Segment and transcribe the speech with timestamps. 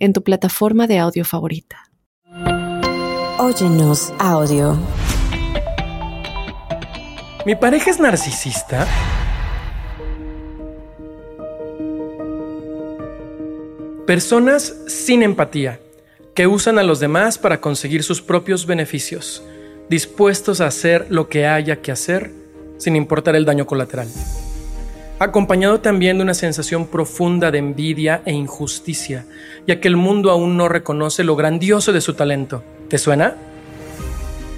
[0.00, 1.84] en tu plataforma de audio favorita.
[3.38, 4.76] Óyenos audio.
[7.46, 8.86] ¿Mi pareja es narcisista?
[14.06, 15.80] Personas sin empatía,
[16.34, 19.42] que usan a los demás para conseguir sus propios beneficios,
[19.88, 22.32] dispuestos a hacer lo que haya que hacer
[22.78, 24.08] sin importar el daño colateral
[25.20, 29.26] acompañado también de una sensación profunda de envidia e injusticia,
[29.66, 32.64] ya que el mundo aún no reconoce lo grandioso de su talento.
[32.88, 33.34] ¿Te suena?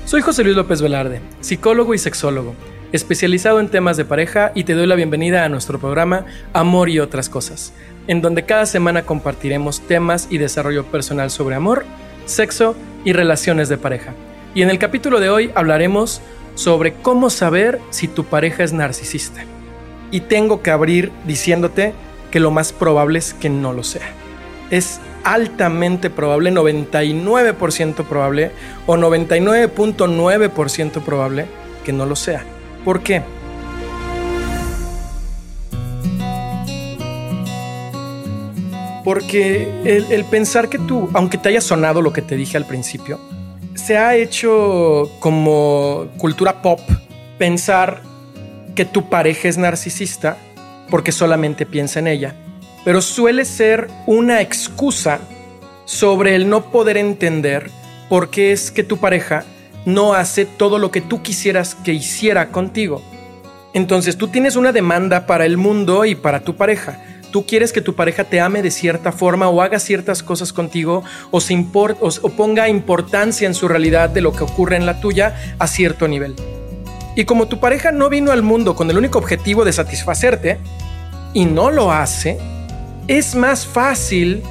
[0.07, 2.55] Soy José Luis López Velarde, psicólogo y sexólogo,
[2.93, 7.01] especializado en temas de pareja y te doy la bienvenida a nuestro programa Amor y
[7.01, 7.73] otras cosas,
[8.07, 11.85] en donde cada semana compartiremos temas y desarrollo personal sobre amor,
[12.25, 14.15] sexo y relaciones de pareja.
[14.55, 16.21] Y en el capítulo de hoy hablaremos
[16.55, 19.45] sobre cómo saber si tu pareja es narcisista
[20.13, 21.93] y tengo que abrir diciéndote
[22.31, 24.09] que lo más probable es que no lo sea.
[24.71, 28.53] Es altamente probable, 99% probable
[28.87, 31.47] o 99.9% probable
[31.85, 32.45] que no lo sea.
[32.85, 33.23] ¿Por qué?
[39.05, 42.67] Porque el, el, pensar que tú, aunque te haya sonado lo que te dije al
[42.67, 43.19] principio,
[43.75, 46.79] se ha hecho como cultura pop
[47.37, 48.12] pensar
[48.75, 50.37] que tu pareja es narcisista
[50.91, 52.35] porque solamente piensa en ella,
[52.85, 55.21] pero suele ser una excusa
[55.85, 57.71] sobre el no poder entender
[58.09, 59.45] por qué es que tu pareja
[59.85, 63.03] no hace todo lo que tú quisieras que hiciera contigo.
[63.75, 67.03] Entonces tú tienes una demanda para el mundo y para tu pareja.
[67.31, 71.03] Tú quieres que tu pareja te ame de cierta forma o haga ciertas cosas contigo
[71.31, 75.55] o, se o ponga importancia en su realidad de lo que ocurre en la tuya
[75.59, 76.37] a cierto nivel.
[77.15, 80.59] Y como tu pareja no vino al mundo con el único objetivo de satisfacerte
[81.35, 82.39] y no lo hace,
[83.09, 84.43] es más fácil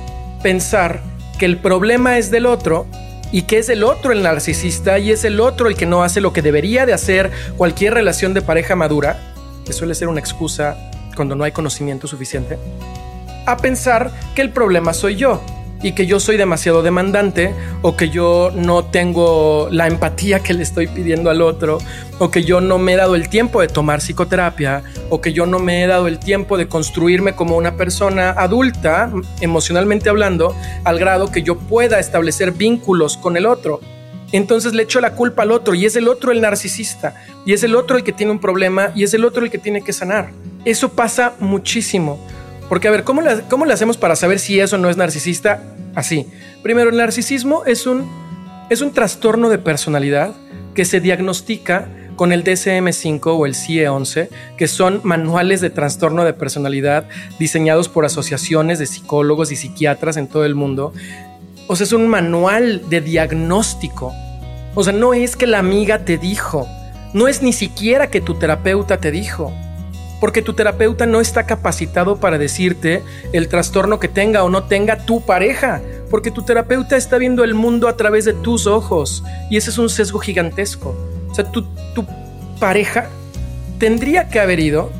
[0.43, 1.01] pensar
[1.39, 2.85] que el problema es del otro
[3.31, 6.21] y que es el otro el narcisista y es el otro el que no hace
[6.21, 9.19] lo que debería de hacer cualquier relación de pareja madura,
[9.65, 10.77] que suele ser una excusa
[11.15, 12.59] cuando no hay conocimiento suficiente,
[13.45, 15.41] a pensar que el problema soy yo
[15.83, 20.63] y que yo soy demasiado demandante o que yo no tengo la empatía que le
[20.63, 21.79] estoy pidiendo al otro
[22.19, 25.45] o que yo no me he dado el tiempo de tomar psicoterapia o que yo
[25.45, 30.99] no me he dado el tiempo de construirme como una persona adulta, emocionalmente hablando, al
[30.99, 33.79] grado que yo pueda establecer vínculos con el otro.
[34.31, 37.15] Entonces le echo la culpa al otro y es el otro el narcisista
[37.45, 39.57] y es el otro el que tiene un problema y es el otro el que
[39.57, 40.31] tiene que sanar.
[40.63, 42.19] Eso pasa muchísimo.
[42.71, 45.61] Porque, a ver, ¿cómo le, ¿cómo le hacemos para saber si eso no es narcisista?
[45.93, 46.27] Así.
[46.63, 48.09] Primero, el narcisismo es un,
[48.69, 50.33] es un trastorno de personalidad
[50.73, 56.31] que se diagnostica con el DSM5 o el CIE-11, que son manuales de trastorno de
[56.31, 57.09] personalidad
[57.39, 60.93] diseñados por asociaciones de psicólogos y psiquiatras en todo el mundo.
[61.67, 64.13] O sea, es un manual de diagnóstico.
[64.75, 66.65] O sea, no es que la amiga te dijo,
[67.13, 69.53] no es ni siquiera que tu terapeuta te dijo
[70.21, 73.01] porque tu terapeuta no está capacitado para decirte
[73.33, 77.55] el trastorno que tenga o no tenga tu pareja, porque tu terapeuta está viendo el
[77.55, 80.95] mundo a través de tus ojos y ese es un sesgo gigantesco.
[81.29, 81.63] O sea, tu,
[81.95, 82.05] tu
[82.59, 83.09] pareja
[83.79, 84.91] tendría que haber ido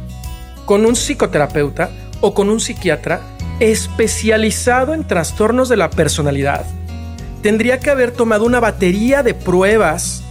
[0.66, 3.22] con un psicoterapeuta o con un psiquiatra
[3.60, 6.66] especializado en trastornos de la personalidad.
[7.44, 10.24] Tendría que haber tomado una batería de pruebas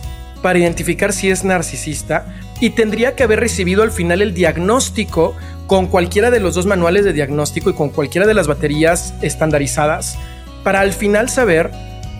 [0.42, 2.26] para identificar si es narcisista
[2.60, 5.34] y tendría que haber recibido al final el diagnóstico
[5.66, 10.18] con cualquiera de los dos manuales de diagnóstico y con cualquiera de las baterías estandarizadas
[10.62, 11.70] para al final saber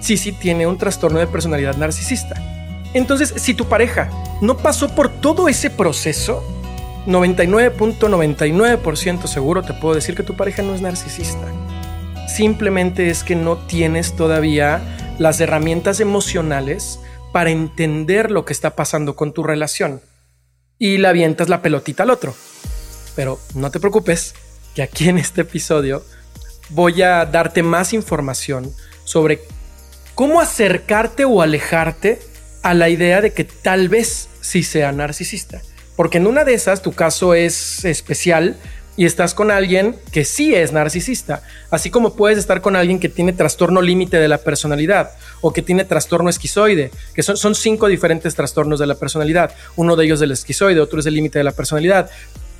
[0.00, 2.36] si sí tiene un trastorno de personalidad narcisista.
[2.94, 4.08] Entonces, si tu pareja
[4.40, 6.42] no pasó por todo ese proceso,
[7.06, 11.46] 99.99% seguro te puedo decir que tu pareja no es narcisista.
[12.28, 14.80] Simplemente es que no tienes todavía
[15.18, 16.98] las herramientas emocionales
[17.32, 20.00] para entender lo que está pasando con tu relación
[20.80, 22.34] y le avientas la pelotita al otro.
[23.14, 24.34] Pero no te preocupes,
[24.74, 26.02] que aquí en este episodio
[26.70, 28.72] voy a darte más información
[29.04, 29.42] sobre
[30.14, 32.18] cómo acercarte o alejarte
[32.62, 35.60] a la idea de que tal vez sí sea narcisista.
[35.96, 38.56] Porque en una de esas tu caso es especial
[38.96, 43.08] y estás con alguien que sí es narcisista, así como puedes estar con alguien que
[43.08, 47.86] tiene trastorno límite de la personalidad o que tiene trastorno esquizoide, que son, son cinco
[47.86, 49.54] diferentes trastornos de la personalidad.
[49.76, 52.10] Uno de ellos del esquizoide, otro es el límite de la personalidad.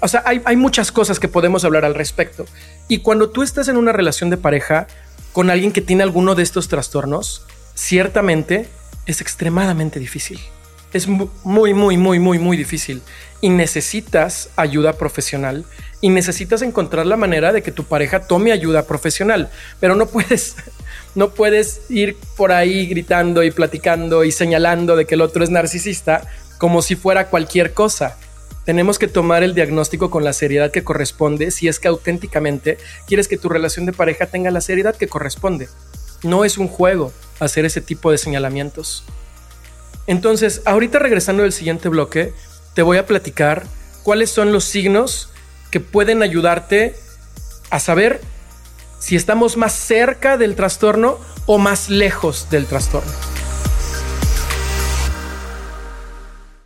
[0.01, 2.47] O sea, hay, hay muchas cosas que podemos hablar al respecto.
[2.89, 4.87] Y cuando tú estás en una relación de pareja
[5.33, 7.45] con alguien que tiene alguno de estos trastornos,
[7.75, 8.69] ciertamente
[9.07, 10.41] es extremadamente difícil.
[10.93, 13.03] Es muy, muy, muy, muy, muy difícil.
[13.41, 15.65] Y necesitas ayuda profesional
[16.01, 19.51] y necesitas encontrar la manera de que tu pareja tome ayuda profesional.
[19.81, 20.57] Pero no puedes,
[21.15, 25.51] no puedes ir por ahí gritando y platicando y señalando de que el otro es
[25.51, 26.23] narcisista
[26.59, 28.17] como si fuera cualquier cosa.
[28.65, 33.27] Tenemos que tomar el diagnóstico con la seriedad que corresponde si es que auténticamente quieres
[33.27, 35.69] que tu relación de pareja tenga la seriedad que corresponde.
[36.23, 39.05] No es un juego hacer ese tipo de señalamientos.
[40.07, 42.35] Entonces, ahorita regresando del siguiente bloque,
[42.75, 43.65] te voy a platicar
[44.03, 45.30] cuáles son los signos
[45.71, 46.95] que pueden ayudarte
[47.71, 48.21] a saber
[48.99, 53.11] si estamos más cerca del trastorno o más lejos del trastorno.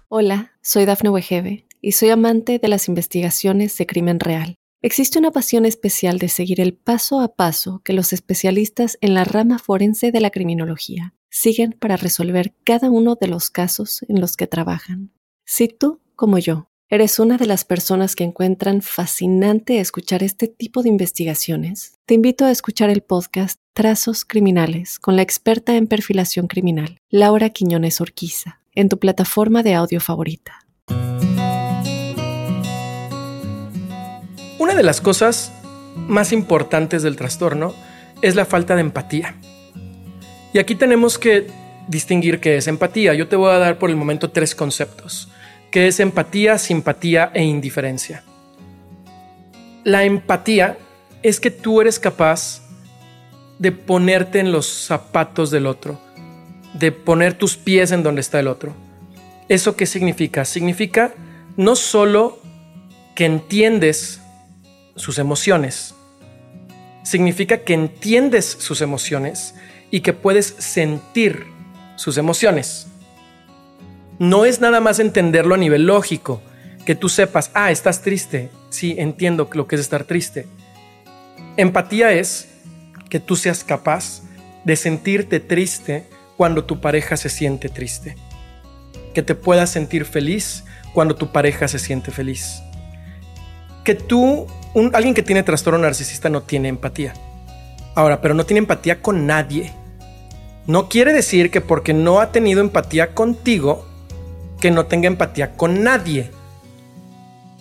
[0.09, 4.56] Hola, soy Dafne Wegebe y soy amante de las investigaciones de crimen real.
[4.81, 9.25] Existe una pasión especial de seguir el paso a paso que los especialistas en la
[9.25, 14.37] rama forense de la criminología siguen para resolver cada uno de los casos en los
[14.37, 15.11] que trabajan.
[15.47, 20.82] Si tú, como yo, eres una de las personas que encuentran fascinante escuchar este tipo
[20.82, 26.46] de investigaciones, te invito a escuchar el podcast Trazos Criminales con la experta en perfilación
[26.46, 30.66] criminal, Laura Quiñones Orquiza, en tu plataforma de audio favorita.
[34.58, 35.52] Una de las cosas
[35.96, 37.75] más importantes del trastorno
[38.22, 39.36] es la falta de empatía.
[40.52, 41.46] Y aquí tenemos que
[41.88, 43.14] distinguir qué es empatía.
[43.14, 45.28] Yo te voy a dar por el momento tres conceptos,
[45.75, 48.23] que es empatía, simpatía e indiferencia.
[49.82, 50.79] La empatía
[51.21, 52.62] es que tú eres capaz
[53.59, 55.99] de ponerte en los zapatos del otro,
[56.75, 58.73] de poner tus pies en donde está el otro.
[59.49, 60.44] ¿Eso qué significa?
[60.44, 61.12] Significa
[61.56, 62.38] no solo
[63.17, 64.20] que entiendes
[64.94, 65.97] sus emociones.
[67.03, 69.56] Significa que entiendes sus emociones
[69.91, 71.47] y que puedes sentir
[71.97, 72.87] sus emociones.
[74.19, 76.40] No es nada más entenderlo a nivel lógico,
[76.84, 78.50] que tú sepas, ah, estás triste.
[78.70, 80.46] Sí, entiendo lo que es estar triste.
[81.56, 82.49] Empatía es
[83.08, 84.22] que tú seas capaz
[84.64, 86.05] de sentirte triste
[86.37, 88.16] cuando tu pareja se siente triste.
[89.14, 92.60] Que te puedas sentir feliz cuando tu pareja se siente feliz.
[93.84, 94.46] Que tú
[94.93, 97.14] alguien que tiene trastorno narcisista no tiene empatía.
[97.94, 99.72] Ahora, pero no tiene empatía con nadie.
[100.67, 103.87] No quiere decir que porque no ha tenido empatía contigo,
[104.64, 106.31] que no tenga empatía con nadie.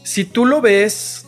[0.06, 1.26] Si tú lo ves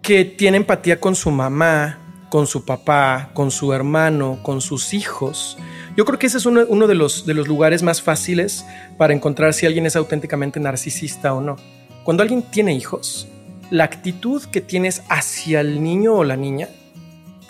[0.00, 5.58] que tiene empatía con su mamá, con su papá, con su hermano, con sus hijos,
[5.96, 8.64] yo creo que ese es uno, de, los, de los lugares más fáciles
[8.96, 11.56] para encontrar si alguien es auténticamente narcisista o no.
[12.04, 13.26] Cuando alguien tiene hijos,
[13.70, 16.68] la actitud que tienes hacia el niño o la niña,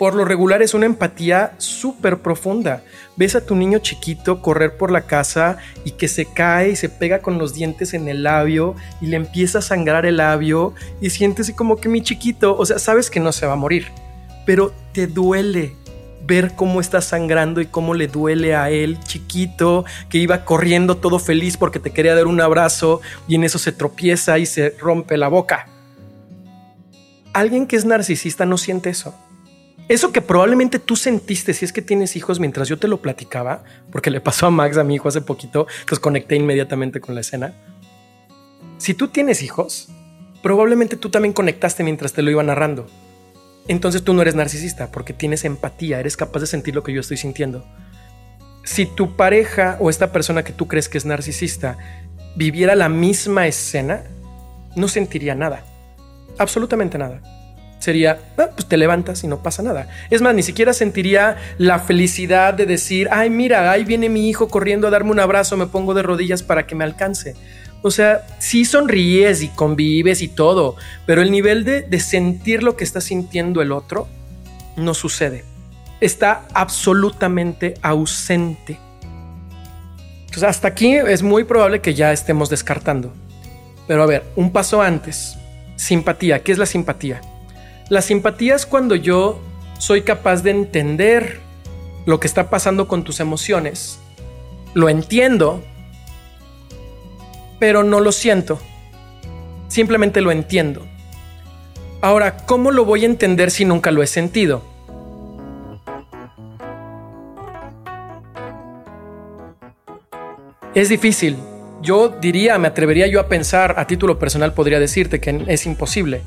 [0.01, 2.83] por lo regular es una empatía súper profunda.
[3.17, 6.89] Ves a tu niño chiquito correr por la casa y que se cae y se
[6.89, 11.11] pega con los dientes en el labio y le empieza a sangrar el labio y
[11.11, 13.89] sientes como que mi chiquito, o sea, sabes que no se va a morir,
[14.43, 15.75] pero te duele
[16.25, 21.19] ver cómo está sangrando y cómo le duele a él chiquito que iba corriendo todo
[21.19, 25.15] feliz porque te quería dar un abrazo y en eso se tropieza y se rompe
[25.15, 25.67] la boca.
[27.33, 29.13] Alguien que es narcisista no siente eso.
[29.91, 33.65] Eso que probablemente tú sentiste si es que tienes hijos mientras yo te lo platicaba,
[33.91, 37.19] porque le pasó a Max, a mi hijo hace poquito, pues conecté inmediatamente con la
[37.19, 37.53] escena.
[38.77, 39.89] Si tú tienes hijos,
[40.41, 42.87] probablemente tú también conectaste mientras te lo iba narrando.
[43.67, 47.01] Entonces tú no eres narcisista porque tienes empatía, eres capaz de sentir lo que yo
[47.01, 47.65] estoy sintiendo.
[48.63, 51.77] Si tu pareja o esta persona que tú crees que es narcisista
[52.37, 54.05] viviera la misma escena,
[54.77, 55.65] no sentiría nada
[56.37, 57.21] absolutamente nada.
[57.81, 59.89] Sería, ah, pues te levantas y no pasa nada.
[60.09, 64.47] Es más, ni siquiera sentiría la felicidad de decir, ay, mira, ahí viene mi hijo
[64.47, 67.35] corriendo a darme un abrazo, me pongo de rodillas para que me alcance.
[67.81, 70.75] O sea, sí sonríes y convives y todo,
[71.07, 74.07] pero el nivel de, de sentir lo que está sintiendo el otro
[74.77, 75.43] no sucede.
[75.99, 78.79] Está absolutamente ausente.
[80.19, 83.11] Entonces, hasta aquí es muy probable que ya estemos descartando.
[83.87, 85.37] Pero a ver, un paso antes
[85.81, 86.43] Simpatía.
[86.43, 87.21] ¿Qué es la simpatía?
[87.91, 89.37] La simpatía es cuando yo
[89.77, 91.41] soy capaz de entender
[92.05, 93.99] lo que está pasando con tus emociones.
[94.73, 95.61] Lo entiendo,
[97.59, 98.61] pero no lo siento.
[99.67, 100.87] Simplemente lo entiendo.
[101.99, 104.63] Ahora, ¿cómo lo voy a entender si nunca lo he sentido?
[110.73, 111.35] Es difícil.
[111.81, 116.21] Yo diría, me atrevería yo a pensar, a título personal podría decirte que es imposible,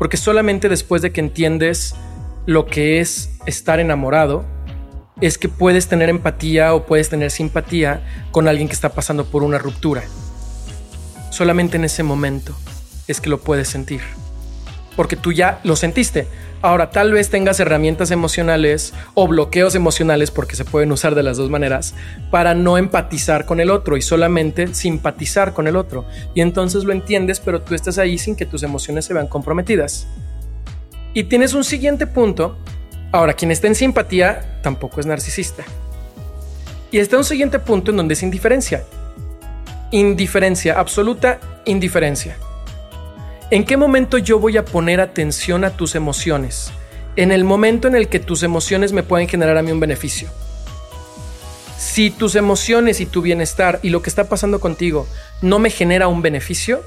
[0.00, 1.94] porque solamente después de que entiendes
[2.46, 4.46] lo que es estar enamorado,
[5.20, 9.42] es que puedes tener empatía o puedes tener simpatía con alguien que está pasando por
[9.42, 10.02] una ruptura.
[11.30, 12.56] Solamente en ese momento
[13.08, 14.00] es que lo puedes sentir
[14.96, 16.26] porque tú ya lo sentiste.
[16.62, 21.38] Ahora, tal vez tengas herramientas emocionales o bloqueos emocionales, porque se pueden usar de las
[21.38, 21.94] dos maneras,
[22.30, 26.04] para no empatizar con el otro y solamente simpatizar con el otro.
[26.34, 30.06] Y entonces lo entiendes, pero tú estás ahí sin que tus emociones se vean comprometidas.
[31.14, 32.58] Y tienes un siguiente punto.
[33.10, 35.64] Ahora, quien está en simpatía tampoco es narcisista.
[36.92, 38.84] Y está un siguiente punto en donde es indiferencia.
[39.92, 42.36] Indiferencia, absoluta indiferencia.
[43.52, 46.70] ¿En qué momento yo voy a poner atención a tus emociones?
[47.16, 50.28] En el momento en el que tus emociones me pueden generar a mí un beneficio.
[51.76, 55.08] Si tus emociones y tu bienestar y lo que está pasando contigo
[55.42, 56.80] no me genera un beneficio,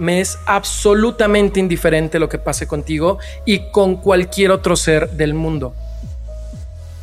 [0.00, 5.72] me es absolutamente indiferente lo que pase contigo y con cualquier otro ser del mundo.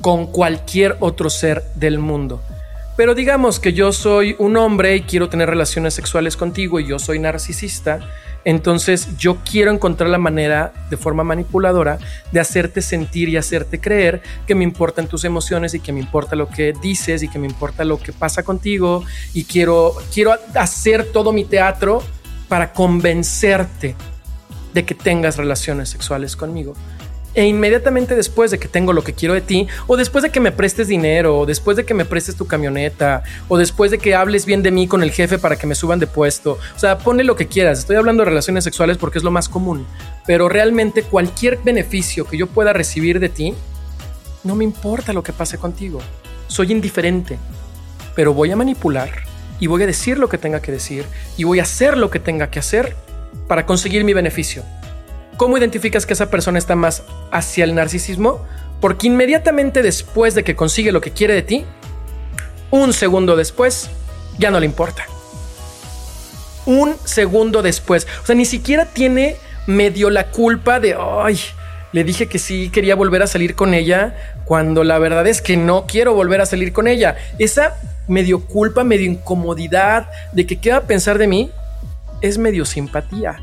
[0.02, 2.42] Con cualquier otro ser del mundo.
[2.98, 7.00] Pero digamos que yo soy un hombre y quiero tener relaciones sexuales contigo y yo
[7.00, 8.02] soy narcisista,
[8.46, 11.98] entonces yo quiero encontrar la manera de forma manipuladora
[12.32, 16.36] de hacerte sentir y hacerte creer que me importan tus emociones y que me importa
[16.36, 19.04] lo que dices y que me importa lo que pasa contigo.
[19.34, 22.04] Y quiero, quiero hacer todo mi teatro
[22.48, 23.96] para convencerte
[24.74, 26.74] de que tengas relaciones sexuales conmigo
[27.36, 30.40] e inmediatamente después de que tengo lo que quiero de ti, o después de que
[30.40, 34.16] me prestes dinero, o después de que me prestes tu camioneta, o después de que
[34.16, 36.98] hables bien de mí con el jefe para que me suban de puesto, o sea,
[36.98, 37.80] ponle lo que quieras.
[37.80, 39.86] Estoy hablando de relaciones sexuales porque es lo más común,
[40.26, 43.54] pero realmente cualquier beneficio que yo pueda recibir de ti,
[44.44, 46.00] no me importa lo que pase contigo.
[46.48, 47.38] Soy indiferente,
[48.16, 49.10] pero voy a manipular
[49.60, 51.06] y voy a decir lo que tenga que decir
[51.38, 52.96] y voy a hacer lo que tenga que hacer
[53.48, 54.64] para conseguir mi beneficio.
[55.38, 58.46] ¿Cómo identificas que esa persona está más hacia el narcisismo?
[58.80, 61.66] Porque inmediatamente después de que consigue lo que quiere de ti,
[62.70, 63.90] un segundo después,
[64.38, 65.06] ya no le importa.
[66.66, 68.08] Un segundo después.
[68.22, 71.40] O sea, ni siquiera tiene medio la culpa de, ay,
[71.94, 75.58] le dije que sí quería volver a salir con ella, cuando la verdad es que
[75.58, 77.16] no quiero volver a salir con ella.
[77.40, 77.76] Esa
[78.08, 81.52] medio culpa, medio incomodidad de que qué va a pensar de mí,
[82.22, 83.40] es medio simpatía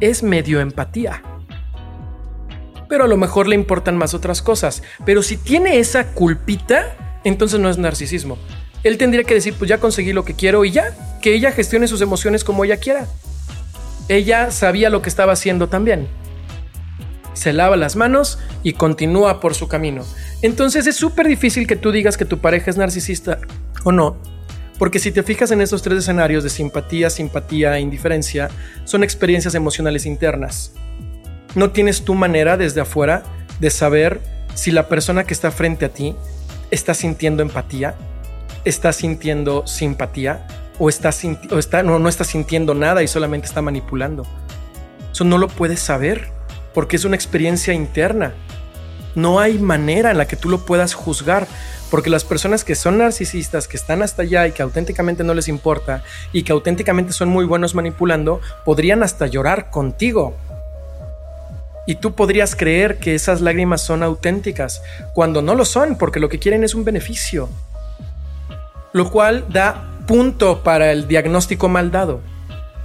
[0.00, 1.22] es medio empatía.
[2.88, 4.82] Pero a lo mejor le importan más otras cosas.
[5.04, 8.36] Pero si tiene esa culpita, entonces no es narcisismo.
[8.82, 11.86] Él tendría que decir, pues ya conseguí lo que quiero y ya, que ella gestione
[11.86, 13.06] sus emociones como ella quiera.
[14.08, 16.08] Ella sabía lo que estaba haciendo también.
[17.32, 20.04] Se lava las manos y continúa por su camino.
[20.42, 23.38] Entonces es súper difícil que tú digas que tu pareja es narcisista
[23.84, 24.16] o no,
[24.80, 28.48] porque si te fijas en estos tres escenarios de simpatía, simpatía e indiferencia,
[28.84, 30.72] son experiencias emocionales internas.
[31.54, 33.22] No tienes tu manera desde afuera
[33.60, 34.22] de saber
[34.54, 36.16] si la persona que está frente a ti
[36.70, 37.94] está sintiendo empatía,
[38.64, 40.46] está sintiendo simpatía
[40.78, 41.12] o, está,
[41.82, 44.26] no, no está sintiendo nada y solamente está manipulando.
[45.12, 46.32] Eso no lo puedes saber
[46.72, 48.32] porque es una experiencia interna.
[49.14, 51.46] No hay manera en la que tú lo puedas juzgar
[51.90, 55.48] porque las personas que son narcisistas, que están hasta allá y que auténticamente no les
[55.48, 60.34] importa y que auténticamente son muy buenos manipulando, podrían hasta llorar contigo.
[61.86, 64.82] Y tú podrías creer que esas lágrimas son auténticas,
[65.12, 67.48] cuando no lo son, porque lo que quieren es un beneficio.
[68.92, 72.20] Lo cual da punto para el diagnóstico mal dado.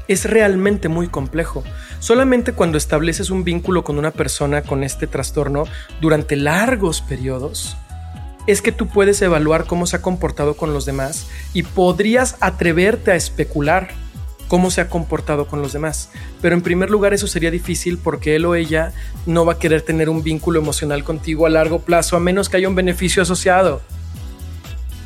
[0.07, 1.63] Es realmente muy complejo.
[1.99, 5.65] Solamente cuando estableces un vínculo con una persona con este trastorno
[6.01, 7.75] durante largos periodos,
[8.47, 13.11] es que tú puedes evaluar cómo se ha comportado con los demás y podrías atreverte
[13.11, 13.89] a especular
[14.47, 16.09] cómo se ha comportado con los demás.
[16.41, 18.93] Pero en primer lugar eso sería difícil porque él o ella
[19.25, 22.57] no va a querer tener un vínculo emocional contigo a largo plazo a menos que
[22.57, 23.81] haya un beneficio asociado,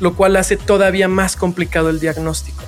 [0.00, 2.62] lo cual hace todavía más complicado el diagnóstico.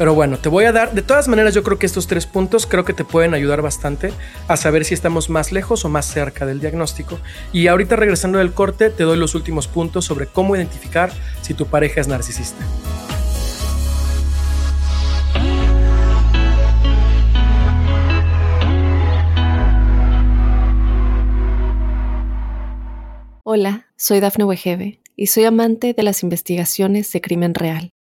[0.00, 2.64] Pero bueno, te voy a dar, de todas maneras yo creo que estos tres puntos
[2.64, 4.14] creo que te pueden ayudar bastante
[4.48, 7.18] a saber si estamos más lejos o más cerca del diagnóstico.
[7.52, 11.66] Y ahorita regresando del corte te doy los últimos puntos sobre cómo identificar si tu
[11.66, 12.64] pareja es narcisista.
[23.44, 27.92] Hola, soy Dafne Wegebe y soy amante de las investigaciones de crimen real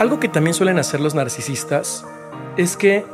[0.00, 2.06] Algo que también suelen hacer los narcisistas
[2.56, 3.04] es que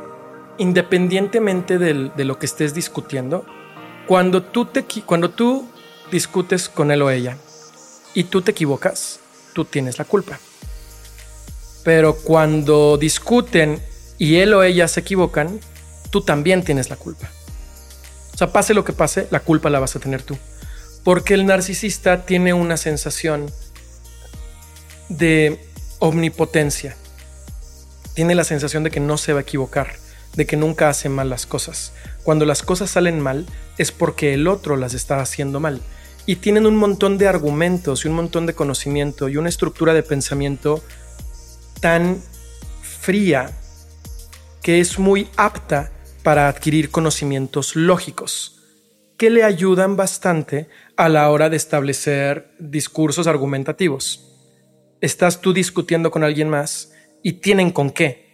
[0.57, 3.45] independientemente de lo que estés discutiendo,
[4.07, 5.69] cuando tú, te, cuando tú
[6.13, 7.35] discutes con él o ella
[8.13, 9.19] y tú te equivocas,
[9.51, 10.39] tú tienes la culpa.
[11.83, 13.81] Pero cuando discuten
[14.17, 15.59] y él o ella se equivocan,
[16.09, 17.29] tú también tienes la culpa.
[18.33, 20.37] O sea, pase lo que pase, la culpa la vas a tener tú.
[21.03, 23.51] Porque el narcisista tiene una sensación
[25.09, 25.66] de
[25.99, 26.95] omnipotencia.
[28.13, 29.93] Tiene la sensación de que no se va a equivocar,
[30.35, 31.93] de que nunca hace mal las cosas.
[32.23, 33.45] Cuando las cosas salen mal
[33.77, 35.81] es porque el otro las está haciendo mal.
[36.25, 40.03] Y tienen un montón de argumentos y un montón de conocimiento y una estructura de
[40.03, 40.83] pensamiento
[41.79, 42.21] tan
[42.81, 43.51] fría
[44.61, 45.91] que es muy apta
[46.23, 48.57] para adquirir conocimientos lógicos
[49.17, 54.27] que le ayudan bastante a la hora de establecer discursos argumentativos
[55.01, 58.27] estás tú discutiendo con alguien más y tienen con qué.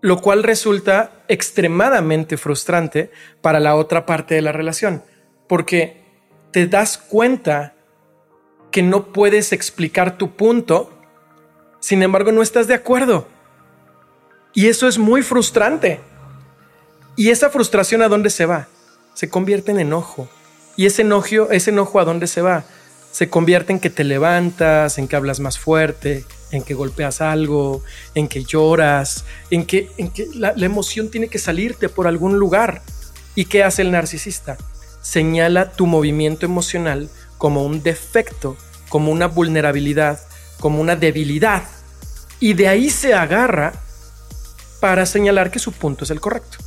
[0.00, 3.10] Lo cual resulta extremadamente frustrante
[3.40, 5.02] para la otra parte de la relación,
[5.46, 6.02] porque
[6.52, 7.74] te das cuenta
[8.70, 10.90] que no puedes explicar tu punto,
[11.80, 13.28] sin embargo no estás de acuerdo.
[14.52, 16.00] Y eso es muy frustrante.
[17.16, 18.68] ¿Y esa frustración a dónde se va?
[19.14, 20.28] Se convierte en enojo.
[20.76, 22.64] ¿Y ese enojo, ese enojo a dónde se va?
[23.10, 27.82] Se convierte en que te levantas, en que hablas más fuerte, en que golpeas algo,
[28.14, 32.38] en que lloras, en que, en que la, la, emoción tiene que salirte por algún
[32.38, 32.82] lugar.
[33.34, 34.56] ¿Y qué hace el narcisista?
[35.02, 38.56] Señala tu movimiento emocional como un defecto,
[38.88, 40.20] como una vulnerabilidad,
[40.58, 41.64] como una debilidad.
[42.38, 43.72] Y de ahí se agarra
[44.80, 46.58] para señalar que su punto es el correcto.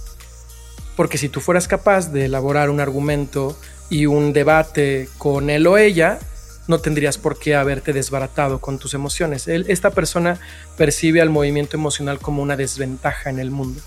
[0.95, 3.57] Porque si tú fueras capaz de elaborar un argumento
[3.89, 6.19] y un debate con él o ella,
[6.67, 9.47] no tendrías por qué haberte desbaratado con tus emociones.
[9.47, 10.39] esta persona
[10.77, 13.81] percibe al movimiento emocional como una desventaja en el mundo.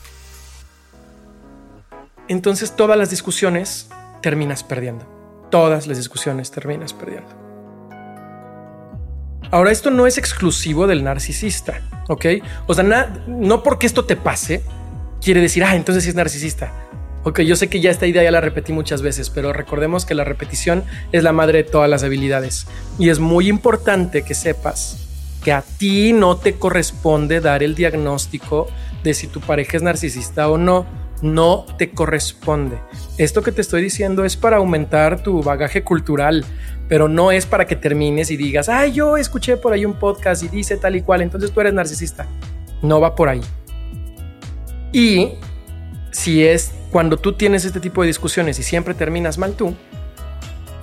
[2.28, 3.88] Entonces todas las discusiones
[4.20, 5.06] terminas perdiendo.
[5.50, 7.46] Todas las discusiones terminas perdiendo.
[9.50, 12.26] Ahora, esto no es exclusivo del narcisista, ¿ok?
[12.66, 12.84] O sea,
[13.28, 14.64] no porque esto te pase,
[15.20, 16.72] quiere decir, ah, entonces sí es narcisista.
[17.28, 20.14] Ok, yo sé que ya esta idea ya la repetí muchas veces, pero recordemos que
[20.14, 22.68] la repetición es la madre de todas las habilidades.
[23.00, 25.08] Y es muy importante que sepas
[25.42, 28.68] que a ti no te corresponde dar el diagnóstico
[29.02, 30.86] de si tu pareja es narcisista o no.
[31.20, 32.78] No te corresponde.
[33.18, 36.44] Esto que te estoy diciendo es para aumentar tu bagaje cultural,
[36.88, 40.44] pero no es para que termines y digas, ay, yo escuché por ahí un podcast
[40.44, 42.24] y dice tal y cual, entonces tú eres narcisista.
[42.82, 43.40] No va por ahí.
[44.92, 45.32] Y
[46.16, 49.76] si es cuando tú tienes este tipo de discusiones y siempre terminas mal tú,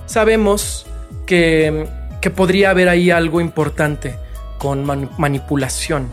[0.06, 0.86] sabemos
[1.26, 1.88] que,
[2.36, 4.16] podría haber ahí algo importante
[4.58, 4.84] con
[5.18, 6.08] manipulación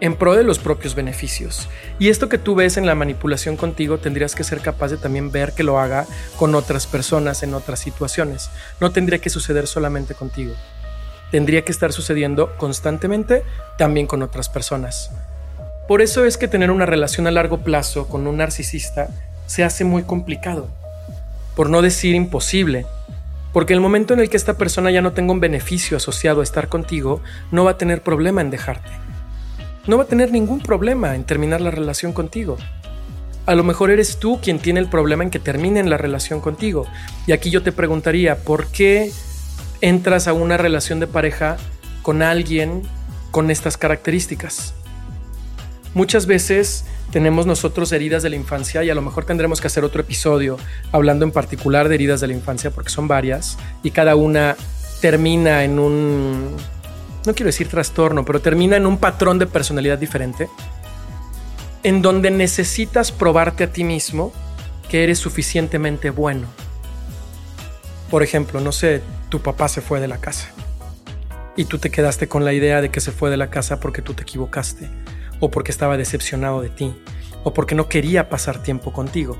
[0.00, 1.68] en pro de los propios beneficios.
[1.98, 5.30] Y esto que tú ves en la manipulación contigo tendrías que ser capaz de también
[5.30, 6.06] ver que lo haga
[6.38, 8.50] con otras personas en otras situaciones.
[8.80, 10.54] No tendría que suceder solamente contigo.
[11.30, 13.44] Tendría que estar sucediendo constantemente
[13.76, 15.10] también con otras personas.
[15.88, 19.08] Por eso es que tener una relación a largo plazo con un narcisista
[19.46, 20.68] se hace muy complicado,
[21.56, 22.86] por no decir imposible,
[23.52, 26.44] porque el momento en el que esta persona ya no tenga un beneficio asociado a
[26.44, 28.90] estar contigo, no va a tener problema en dejarte.
[29.86, 32.56] No va a tener ningún problema en terminar la relación contigo.
[33.44, 36.86] A lo mejor eres tú quien tiene el problema en que terminen la relación contigo.
[37.26, 39.10] Y aquí yo te preguntaría, ¿por qué
[39.80, 41.56] entras a una relación de pareja
[42.02, 42.82] con alguien
[43.32, 44.74] con estas características?
[45.94, 49.84] Muchas veces tenemos nosotros heridas de la infancia y a lo mejor tendremos que hacer
[49.84, 50.56] otro episodio
[50.90, 54.56] hablando en particular de heridas de la infancia porque son varias y cada una
[55.02, 56.56] termina en un,
[57.26, 60.48] no quiero decir trastorno, pero termina en un patrón de personalidad diferente
[61.82, 64.32] en donde necesitas probarte a ti mismo
[64.88, 66.46] que eres suficientemente bueno.
[68.10, 70.48] Por ejemplo, no sé, tu papá se fue de la casa
[71.54, 74.00] y tú te quedaste con la idea de que se fue de la casa porque
[74.00, 74.88] tú te equivocaste
[75.42, 76.94] o porque estaba decepcionado de ti,
[77.42, 79.36] o porque no quería pasar tiempo contigo.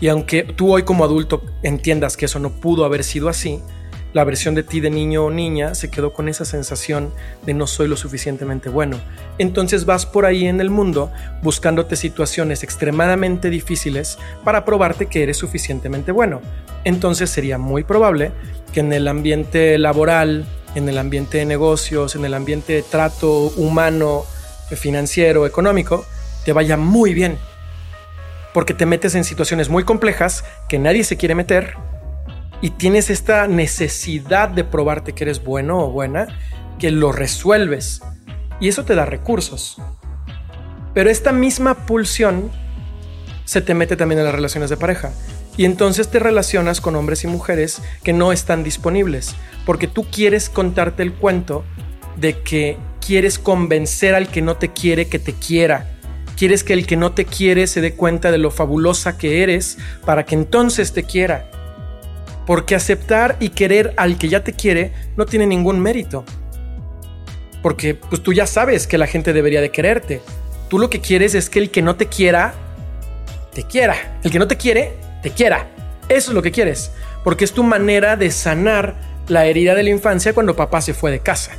[0.00, 3.60] Y aunque tú hoy como adulto entiendas que eso no pudo haber sido así,
[4.14, 7.12] la versión de ti de niño o niña se quedó con esa sensación
[7.44, 8.96] de no soy lo suficientemente bueno.
[9.36, 11.12] Entonces vas por ahí en el mundo
[11.42, 16.40] buscándote situaciones extremadamente difíciles para probarte que eres suficientemente bueno.
[16.84, 18.32] Entonces sería muy probable
[18.72, 23.52] que en el ambiente laboral, en el ambiente de negocios, en el ambiente de trato
[23.56, 24.24] humano,
[24.76, 26.04] financiero, económico,
[26.44, 27.38] te vaya muy bien.
[28.54, 31.74] Porque te metes en situaciones muy complejas que nadie se quiere meter
[32.60, 36.26] y tienes esta necesidad de probarte que eres bueno o buena,
[36.78, 38.02] que lo resuelves.
[38.60, 39.76] Y eso te da recursos.
[40.94, 42.50] Pero esta misma pulsión
[43.44, 45.12] se te mete también en las relaciones de pareja.
[45.56, 49.34] Y entonces te relacionas con hombres y mujeres que no están disponibles,
[49.66, 51.64] porque tú quieres contarte el cuento
[52.16, 55.86] de que quieres convencer al que no te quiere que te quiera.
[56.36, 59.78] Quieres que el que no te quiere se dé cuenta de lo fabulosa que eres
[60.04, 61.50] para que entonces te quiera.
[62.46, 66.24] Porque aceptar y querer al que ya te quiere no tiene ningún mérito.
[67.62, 70.22] Porque pues tú ya sabes que la gente debería de quererte.
[70.68, 72.54] Tú lo que quieres es que el que no te quiera,
[73.52, 74.18] te quiera.
[74.22, 75.68] El que no te quiere, te quiera.
[76.08, 76.90] Eso es lo que quieres,
[77.24, 78.94] porque es tu manera de sanar
[79.28, 81.52] la herida de la infancia cuando papá se fue de casa.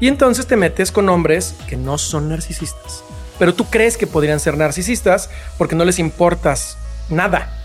[0.00, 3.04] Y entonces te metes con hombres que no son narcisistas,
[3.38, 6.78] pero tú crees que podrían ser narcisistas porque no les importas
[7.10, 7.56] nada.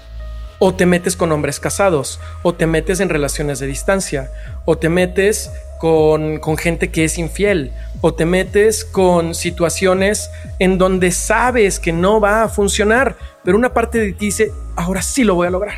[0.59, 4.31] O te metes con hombres casados, o te metes en relaciones de distancia,
[4.65, 11.11] o te metes con, gente que es infiel, o te metes con situaciones en donde
[11.11, 15.35] sabes que no va a funcionar, pero una parte de ti dice, ahora sí lo
[15.35, 15.75] voy a lograr.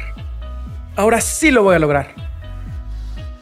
[0.95, 2.26] Ahora sí lo voy a lograr.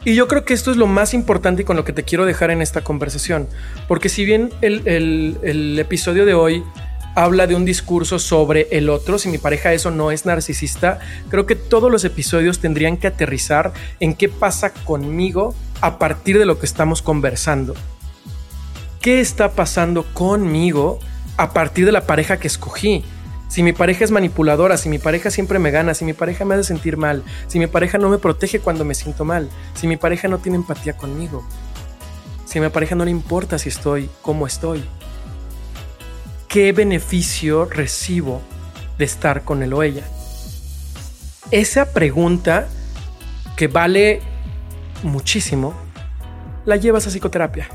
[0.06, 2.26] Y yo creo que esto es lo más importante y con lo que te quiero
[2.26, 3.48] dejar en esta conversación.
[3.88, 6.62] Porque si bien el, episodio de hoy
[7.16, 11.44] habla de un discurso sobre el otro, si mi pareja eso no es narcisista, creo
[11.44, 16.60] que todos los episodios tendrían que aterrizar en qué pasa conmigo a partir de lo
[16.60, 17.74] que estamos conversando.
[19.00, 21.00] ¿Qué está pasando conmigo
[21.36, 23.02] a partir de la pareja que escogí?
[23.48, 26.54] Si mi pareja es manipuladora, si mi pareja siempre me gana, si mi pareja me
[26.54, 29.96] hace sentir mal, si mi pareja no me protege cuando me siento mal, si mi
[29.96, 31.46] pareja no tiene empatía conmigo,
[32.44, 34.82] si a mi pareja no le importa si estoy, cómo estoy,
[36.48, 38.42] ¿qué beneficio recibo
[38.98, 40.02] de estar con él o ella?
[41.52, 42.66] Esa pregunta
[43.56, 44.22] que vale
[45.04, 45.72] muchísimo,
[46.64, 47.68] la llevas a psicoterapia.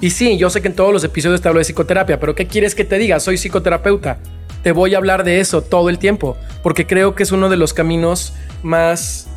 [0.00, 2.46] Y sí, yo sé que en todos los episodios te hablo de psicoterapia, pero ¿qué
[2.46, 3.18] quieres que te diga?
[3.20, 4.18] Soy psicoterapeuta
[4.62, 7.56] te voy a hablar de eso todo el tiempo, porque creo que es uno de
[7.56, 9.28] los caminos más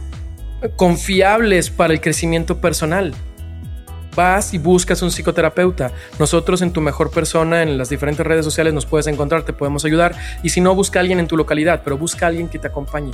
[0.75, 3.13] confiables para el crecimiento personal.
[4.15, 5.91] Vas y buscas un psicoterapeuta.
[6.19, 9.85] Nosotros en tu mejor persona, en las diferentes redes sociales nos puedes encontrar, te podemos
[9.85, 10.15] ayudar.
[10.43, 12.67] Y si no, busca a alguien en tu localidad, pero busca a alguien que te
[12.67, 13.11] acompañe.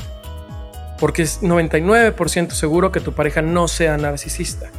[1.00, 4.70] Porque es 99% seguro que tu pareja no sea narcisista.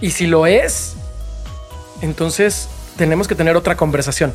[0.00, 0.94] Y si lo es,
[2.00, 4.32] entonces tenemos que tener otra conversación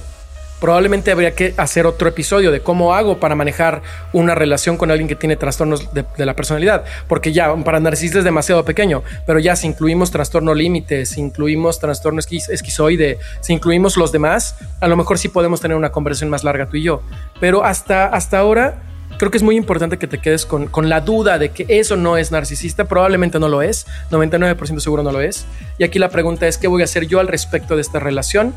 [0.62, 3.82] probablemente habría que hacer otro episodio de cómo hago para manejar
[4.13, 8.24] una relación con alguien que tiene trastornos de, la personalidad, porque ya para narcisista es
[8.24, 14.12] demasiado pequeño, pero ya si incluimos trastorno límite, si incluimos trastorno esquizoide, si incluimos los
[14.12, 17.02] demás, a lo mejor sí podemos tener una conversación más larga tú y yo.
[17.39, 18.84] Pero hasta, hasta ahora
[19.17, 21.95] creo que es muy importante que te quedes con, con, la duda de que eso
[21.95, 22.86] no es narcisista.
[22.86, 25.45] Probablemente no lo es, 99% seguro no lo es.
[25.80, 28.54] Y aquí la pregunta es, ¿qué voy a hacer yo al respecto de esta relación?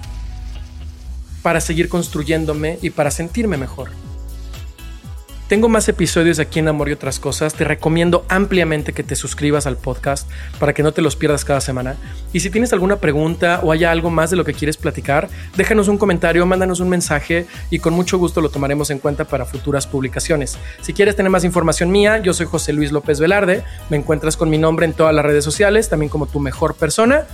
[1.45, 3.91] Para seguir construyéndome y para sentirme mejor.
[5.47, 7.53] Tengo más episodios aquí en Amor y otras cosas.
[7.53, 10.27] Te recomiendo ampliamente que te suscribas al podcast
[10.59, 11.97] para que no te los pierdas cada semana.
[12.33, 15.89] Y si tienes alguna pregunta o haya algo más de lo que quieres platicar, déjanos
[15.89, 19.87] un comentario, mándanos un mensaje y con mucho gusto lo tomaremos en cuenta para futuras
[19.87, 20.57] publicaciones.
[20.81, 23.65] Si quieres tener más información mía, yo soy José Luis López Velarde.
[23.91, 27.27] Me encuentras con mi nombre en todas las redes sociales, también como tu mejor persona.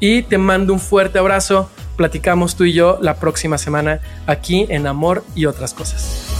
[0.00, 4.86] Y te mando un fuerte abrazo platicamos tú y yo la próxima semana aquí en
[4.86, 6.32] Amor y otras cosas.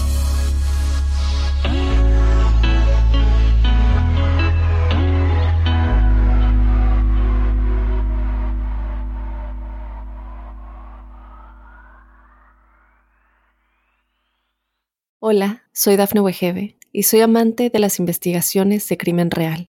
[15.19, 19.68] Hola, soy Dafne Wegebe y soy amante de las investigaciones de crimen real.